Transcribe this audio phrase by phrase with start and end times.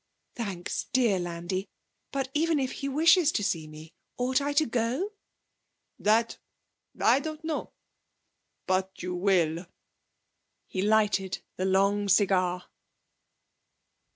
[0.33, 1.69] 'Thanks, dear Landi!...
[2.11, 5.13] But even if he wishes to see me, ought I to go?'
[5.99, 6.39] 'That
[6.99, 7.73] I don't know.
[8.65, 9.67] But you will.'
[10.65, 12.65] He lighted the long cigar.